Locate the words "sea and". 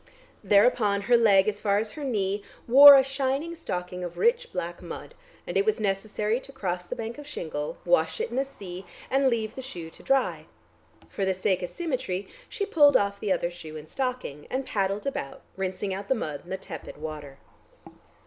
8.43-9.29